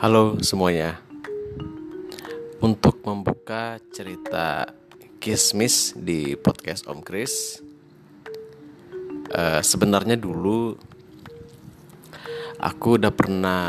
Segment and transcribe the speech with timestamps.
[0.00, 0.96] Halo semuanya.
[2.64, 4.72] Untuk membuka cerita
[5.20, 7.60] kismis di podcast Om Chris,
[9.28, 10.72] uh, sebenarnya dulu
[12.56, 13.60] aku udah pernah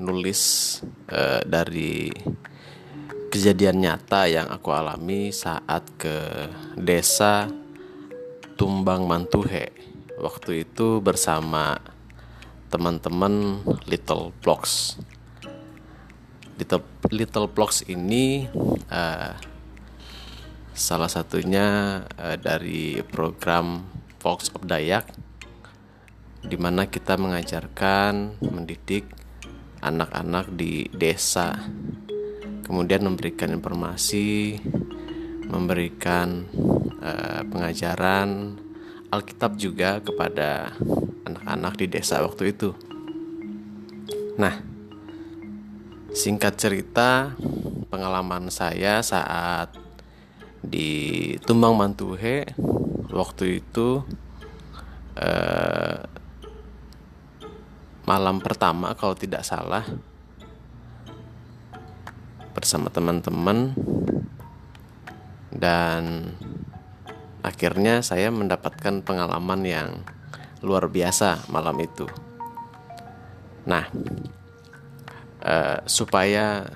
[0.00, 0.80] nulis
[1.12, 2.08] uh, dari
[3.28, 6.48] kejadian nyata yang aku alami saat ke
[6.80, 7.44] desa
[8.56, 9.68] Tumbang Mantuhe.
[10.16, 11.76] Waktu itu bersama
[12.72, 14.96] teman-teman Little Blocks
[16.54, 18.46] Little, Little Blocks ini
[18.90, 19.34] uh,
[20.70, 23.82] salah satunya uh, dari program
[24.22, 25.10] Fox of Dayak
[26.44, 29.08] di mana kita mengajarkan mendidik
[29.82, 31.58] anak-anak di desa.
[32.64, 34.56] Kemudian memberikan informasi
[35.50, 36.48] memberikan
[37.02, 38.58] uh, pengajaran
[39.10, 40.74] Alkitab juga kepada
[41.26, 42.74] anak-anak di desa waktu itu.
[44.40, 44.73] Nah
[46.14, 47.34] Singkat cerita,
[47.90, 49.74] pengalaman saya saat
[50.62, 52.46] di Tumbang Mantuhe
[53.10, 53.98] waktu itu
[55.18, 55.98] eh,
[58.06, 59.82] malam pertama kalau tidak salah
[62.54, 63.74] bersama teman-teman
[65.50, 66.30] dan
[67.42, 69.90] akhirnya saya mendapatkan pengalaman yang
[70.62, 72.06] luar biasa malam itu.
[73.66, 73.90] Nah,
[75.44, 76.66] uh, supaya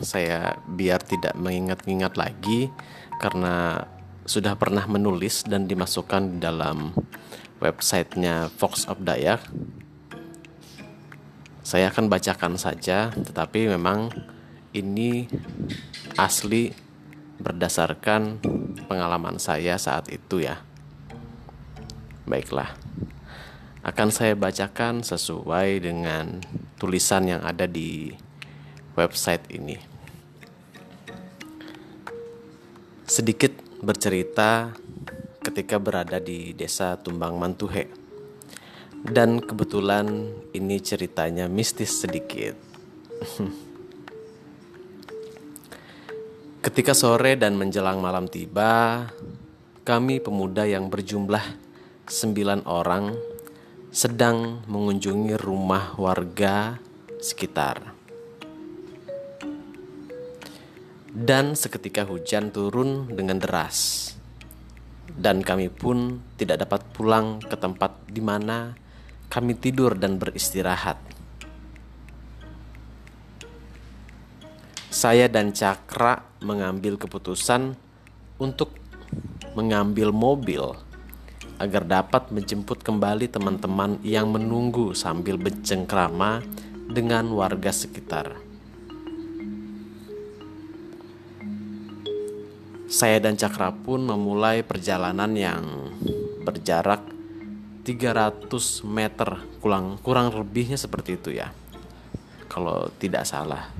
[0.00, 2.72] saya biar tidak mengingat-ingat lagi
[3.20, 3.86] karena
[4.26, 6.90] sudah pernah menulis dan dimasukkan di dalam
[7.62, 9.40] websitenya Fox of Dayak.
[11.66, 14.10] Saya akan bacakan saja, tetapi memang
[14.70, 15.26] ini
[16.14, 16.70] asli
[17.42, 18.38] berdasarkan
[18.86, 20.62] pengalaman saya saat itu ya.
[22.26, 22.74] Baiklah
[23.86, 26.42] akan saya bacakan sesuai dengan
[26.74, 28.10] tulisan yang ada di
[28.98, 29.78] website ini.
[33.06, 34.74] Sedikit bercerita
[35.38, 37.86] ketika berada di desa Tumbang Mantuhe.
[39.06, 42.58] Dan kebetulan ini ceritanya mistis sedikit.
[46.66, 49.06] Ketika sore dan menjelang malam tiba,
[49.86, 51.46] kami pemuda yang berjumlah
[52.10, 53.35] sembilan orang
[53.94, 56.78] sedang mengunjungi rumah warga
[57.22, 57.94] sekitar.
[61.16, 64.12] Dan seketika hujan turun dengan deras.
[65.06, 68.76] Dan kami pun tidak dapat pulang ke tempat di mana
[69.32, 71.00] kami tidur dan beristirahat.
[74.92, 77.76] Saya dan Cakra mengambil keputusan
[78.36, 78.76] untuk
[79.56, 80.76] mengambil mobil
[81.56, 86.44] agar dapat menjemput kembali teman-teman yang menunggu sambil bercengkrama
[86.92, 88.36] dengan warga sekitar.
[92.86, 95.90] Saya dan Cakra pun memulai perjalanan yang
[96.46, 97.02] berjarak
[97.82, 98.46] 300
[98.86, 101.50] meter kurang kurang lebihnya seperti itu ya.
[102.46, 103.74] Kalau tidak salah.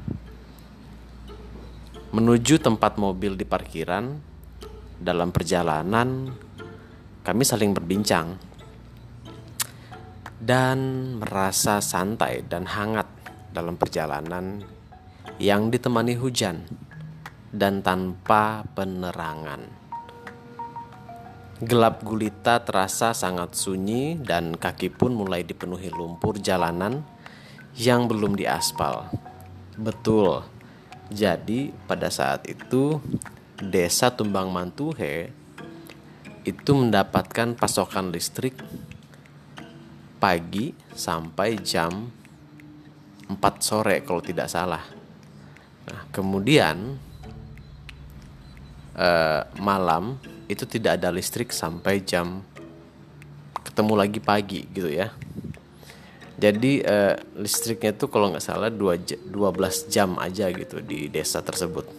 [2.11, 4.19] Menuju tempat mobil di parkiran
[4.99, 6.33] dalam perjalanan
[7.27, 8.39] kami saling berbincang
[10.39, 10.79] dan
[11.19, 13.11] merasa santai dan hangat
[13.51, 14.63] dalam perjalanan
[15.43, 16.63] yang ditemani hujan
[17.51, 19.67] dan tanpa penerangan.
[21.67, 27.03] Gelap gulita terasa sangat sunyi dan kaki pun mulai dipenuhi lumpur jalanan
[27.75, 29.11] yang belum diaspal.
[29.75, 30.47] Betul.
[31.11, 33.03] Jadi pada saat itu
[33.59, 35.46] desa Tumbang Mantuhe
[36.47, 38.55] itu mendapatkan pasokan listrik
[40.23, 42.07] pagi sampai jam
[43.27, 44.87] 4 sore kalau tidak salah.
[45.91, 46.95] Nah, kemudian
[48.95, 52.47] eh, malam itu tidak ada listrik sampai jam
[53.67, 55.11] ketemu lagi pagi gitu ya.
[56.39, 61.96] Jadi eh, listriknya itu kalau nggak salah 2 12 jam aja gitu di desa tersebut.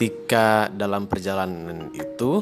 [0.00, 2.40] Ketika dalam perjalanan itu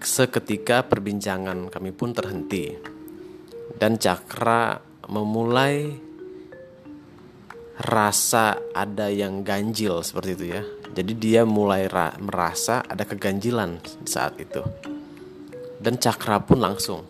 [0.00, 2.72] seketika perbincangan kami pun terhenti
[3.76, 4.80] dan Cakra
[5.12, 5.92] memulai
[7.84, 10.64] rasa ada yang ganjil seperti itu ya.
[10.96, 11.84] Jadi dia mulai
[12.16, 13.76] merasa ada keganjilan
[14.08, 14.64] saat itu.
[15.76, 17.04] Dan Cakra pun langsung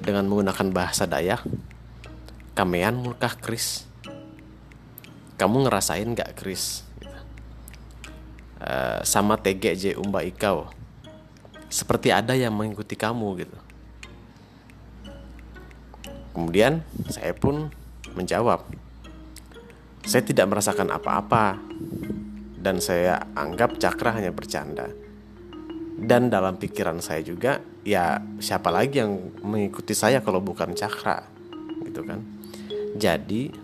[0.00, 1.44] dengan menggunakan bahasa Dayak,
[2.56, 3.91] kamean mulkah Kris
[5.36, 7.18] kamu ngerasain gak Chris gitu.
[8.62, 10.70] uh, sama TGJ Umba Ikau
[11.72, 13.58] seperti ada yang mengikuti kamu gitu
[16.32, 16.80] kemudian
[17.12, 17.68] saya pun
[18.16, 18.64] menjawab,
[20.04, 21.60] saya tidak merasakan apa-apa
[22.60, 24.88] dan saya anggap cakra hanya bercanda.
[26.02, 31.22] Dan dalam pikiran saya juga, ya siapa lagi yang mengikuti saya kalau bukan cakra,
[31.86, 32.18] gitu kan?
[32.98, 33.54] Jadi,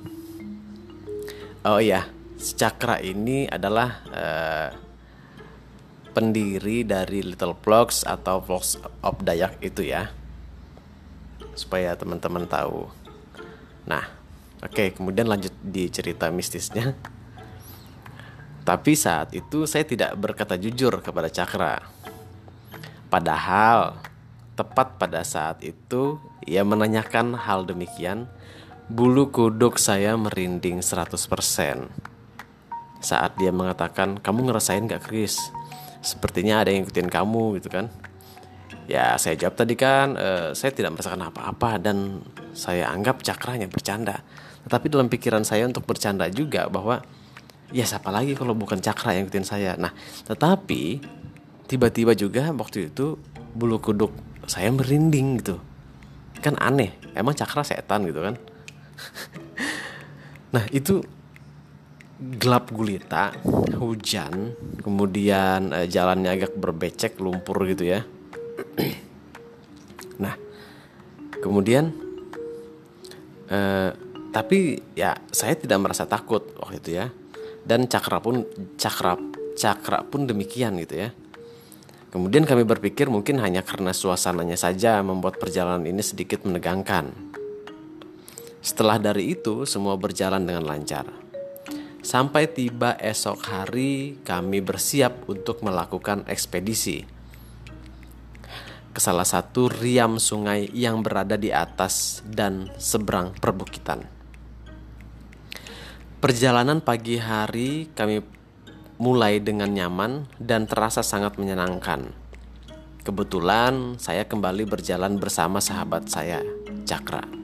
[1.69, 2.09] oh ya,
[2.41, 4.71] cakra ini adalah uh,
[6.17, 10.09] pendiri dari Little Vlogs atau Vlogs of Dayak itu ya
[11.53, 12.87] supaya teman-teman tahu.
[13.85, 14.07] Nah,
[14.63, 16.95] oke, okay, kemudian lanjut di cerita mistisnya.
[18.63, 21.83] Tapi saat itu saya tidak berkata jujur kepada Cakra.
[23.09, 23.97] Padahal
[24.55, 28.29] tepat pada saat itu ia menanyakan hal demikian,
[28.89, 31.93] bulu kuduk saya merinding 100%.
[32.99, 35.39] Saat dia mengatakan, "Kamu ngerasain gak, Chris?
[36.01, 37.93] Sepertinya ada yang ikutin kamu gitu kan."
[38.89, 42.25] Ya saya jawab tadi kan uh, saya tidak merasakan apa-apa dan
[42.57, 44.25] saya anggap cakranya bercanda.
[44.65, 47.05] Tetapi dalam pikiran saya untuk bercanda juga bahwa
[47.69, 49.77] ya siapa lagi kalau bukan cakra yang ikutin saya.
[49.77, 49.93] Nah
[50.25, 51.05] tetapi
[51.69, 53.21] tiba-tiba juga waktu itu
[53.53, 54.09] bulu kuduk
[54.49, 55.61] saya merinding gitu.
[56.41, 58.41] Kan aneh, emang cakra setan gitu kan.
[60.49, 61.05] Nah itu
[62.19, 63.31] gelap gulita,
[63.79, 68.03] hujan, kemudian eh, jalannya agak berbecek, lumpur gitu ya.
[70.19, 70.35] Nah
[71.39, 71.95] kemudian
[73.47, 73.91] eh,
[74.35, 77.07] tapi ya saya tidak merasa takut waktu itu ya.
[77.63, 78.43] Dan cakra pun
[78.75, 79.15] cakra
[79.55, 81.15] cakra pun demikian gitu ya.
[82.09, 87.28] Kemudian kami berpikir mungkin hanya karena suasananya saja membuat perjalanan ini sedikit menegangkan
[88.69, 91.09] setelah dari itu semua berjalan dengan lancar
[92.05, 97.09] sampai tiba esok hari kami bersiap untuk melakukan ekspedisi
[98.93, 104.03] ke salah satu riam sungai yang berada di atas dan seberang perbukitan.
[106.19, 108.27] Perjalanan pagi hari kami
[108.99, 112.11] mulai dengan nyaman dan terasa sangat menyenangkan.
[113.07, 116.43] Kebetulan saya kembali berjalan bersama sahabat saya,
[116.83, 117.38] Cakra.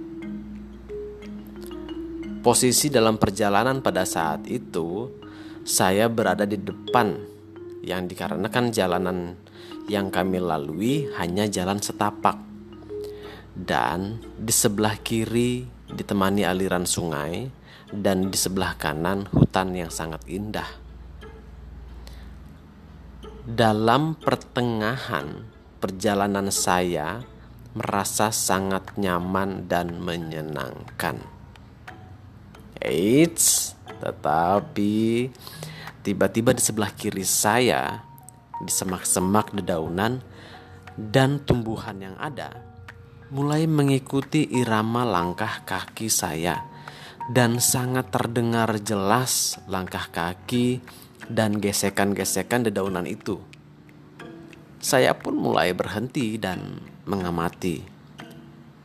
[2.44, 5.08] Posisi dalam perjalanan pada saat itu,
[5.64, 7.16] saya berada di depan
[7.80, 9.40] yang dikarenakan jalanan
[9.88, 12.36] yang kami lalui hanya jalan setapak.
[13.56, 17.48] Dan di sebelah kiri ditemani aliran sungai
[17.88, 20.68] dan di sebelah kanan hutan yang sangat indah.
[23.48, 25.48] Dalam pertengahan
[25.80, 27.24] perjalanan saya
[27.72, 31.43] merasa sangat nyaman dan menyenangkan.
[32.84, 35.28] Eits, tetapi
[36.04, 38.04] tiba-tiba di sebelah kiri saya
[38.60, 40.20] di semak-semak dedaunan
[40.94, 42.54] dan tumbuhan yang ada
[43.34, 46.62] mulai mengikuti irama langkah kaki saya
[47.32, 50.84] dan sangat terdengar jelas langkah kaki
[51.26, 53.40] dan gesekan-gesekan dedaunan itu.
[54.78, 56.78] Saya pun mulai berhenti dan
[57.08, 57.80] mengamati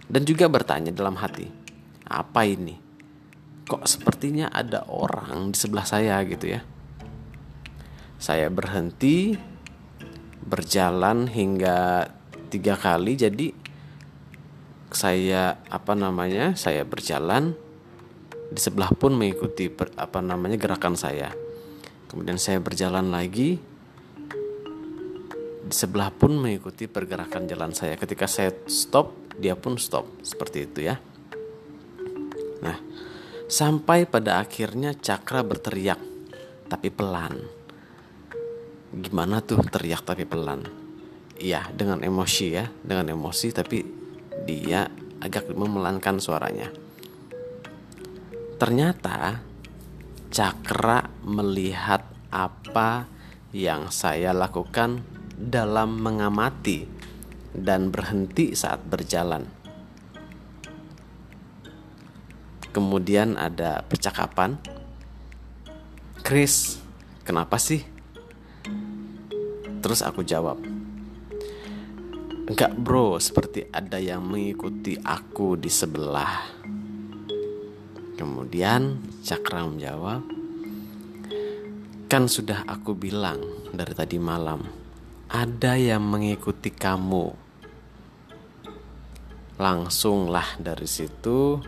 [0.09, 1.45] dan juga bertanya dalam hati,
[2.09, 2.88] apa ini?
[3.69, 6.65] Kok sepertinya ada orang di sebelah saya gitu ya?
[8.17, 9.37] Saya berhenti
[10.41, 12.09] berjalan hingga
[12.49, 13.53] tiga kali jadi
[14.89, 17.53] saya apa namanya saya berjalan.
[18.49, 21.29] Di sebelah pun mengikuti per, apa namanya gerakan saya.
[22.09, 23.61] Kemudian saya berjalan lagi.
[25.69, 27.93] Di sebelah pun mengikuti pergerakan jalan saya.
[27.93, 30.97] Ketika saya stop dia pun stop seperti itu ya.
[32.65, 32.81] Nah
[33.49, 35.97] sampai pada akhirnya cakra berteriak
[36.69, 37.33] tapi pelan.
[38.93, 40.69] Gimana tuh teriak tapi pelan?
[41.41, 43.81] Iya dengan emosi ya dengan emosi tapi
[44.45, 44.85] dia
[45.17, 46.69] agak memelankan suaranya.
[48.61, 49.41] Ternyata
[50.29, 53.09] cakra melihat apa
[53.49, 55.01] yang saya lakukan
[55.33, 56.85] dalam mengamati
[57.49, 59.58] dan berhenti saat berjalan
[62.71, 64.57] kemudian ada percakapan
[66.23, 66.77] Chris
[67.23, 67.99] kenapa sih
[69.79, 70.59] Terus aku jawab,
[72.49, 76.51] Enggak bro, seperti ada yang mengikuti aku di sebelah.
[78.19, 80.25] Kemudian Cakra menjawab,
[82.11, 83.39] Kan sudah aku bilang
[83.71, 84.67] dari tadi malam,
[85.31, 87.31] ada yang mengikuti kamu.
[89.61, 91.61] Langsunglah dari situ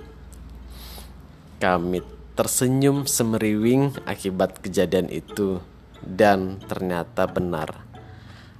[1.62, 2.02] kami
[2.34, 5.62] tersenyum semeriwing akibat kejadian itu
[6.02, 7.86] dan ternyata benar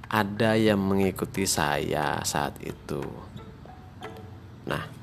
[0.06, 3.02] ada yang mengikuti saya saat itu.
[4.70, 5.02] Nah,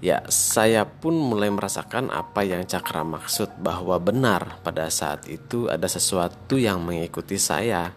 [0.00, 5.84] Ya, saya pun mulai merasakan apa yang Cakra maksud bahwa benar pada saat itu ada
[5.84, 7.92] sesuatu yang mengikuti saya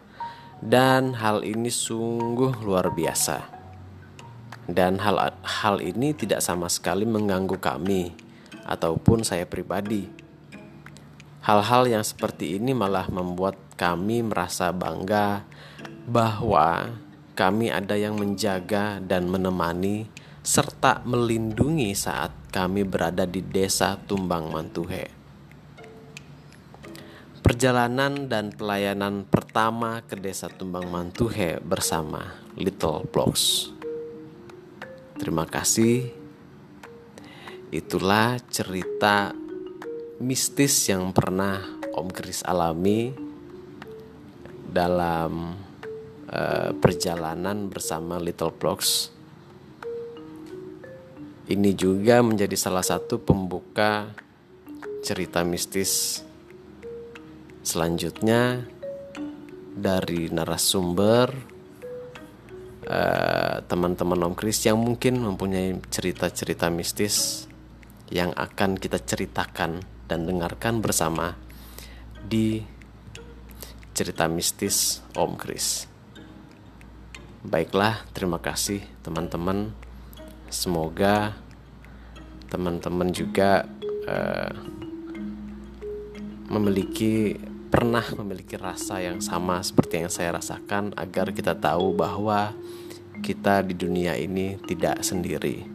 [0.59, 3.47] dan hal ini sungguh luar biasa.
[4.67, 5.15] Dan hal
[5.47, 8.11] hal ini tidak sama sekali mengganggu kami
[8.63, 10.07] ataupun saya pribadi.
[11.43, 15.43] Hal-hal yang seperti ini malah membuat kami merasa bangga
[16.07, 16.95] bahwa
[17.35, 20.07] kami ada yang menjaga dan menemani
[20.43, 25.07] serta melindungi saat kami berada di desa Tumbang Mantuhe.
[27.43, 33.67] Perjalanan dan pelayanan pertama ke desa Tumbang Mantuhe bersama Little Blocks.
[35.19, 36.22] Terima kasih.
[37.73, 39.33] Itulah cerita
[40.21, 41.57] mistis yang pernah
[41.89, 43.09] Om Kris alami
[44.69, 45.57] dalam
[46.29, 49.09] uh, perjalanan bersama Little Blocks.
[51.49, 54.13] Ini juga menjadi salah satu pembuka
[55.01, 56.21] cerita mistis
[57.65, 58.69] selanjutnya
[59.73, 61.33] dari narasumber
[62.85, 67.49] uh, teman-teman Om Kris yang mungkin mempunyai cerita-cerita mistis
[68.13, 71.33] yang akan kita ceritakan dan dengarkan bersama
[72.21, 72.61] di
[73.97, 75.89] cerita mistis Om Kris.
[77.41, 79.73] Baiklah, terima kasih teman-teman
[80.53, 81.33] semoga
[82.53, 83.65] teman-teman juga
[84.05, 84.53] uh,
[86.53, 87.33] memiliki
[87.73, 92.53] pernah memiliki rasa yang sama seperti yang saya rasakan agar kita tahu bahwa
[93.25, 95.72] kita di dunia ini tidak sendiri.